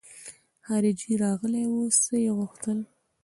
[0.65, 2.79] خارجۍ راغلې وه څه يې غوښتل.